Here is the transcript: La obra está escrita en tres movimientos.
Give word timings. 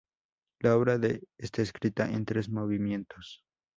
La 0.57 0.75
obra 0.77 0.99
está 1.37 1.61
escrita 1.61 2.09
en 2.09 2.25
tres 2.25 2.49
movimientos. 2.49 3.43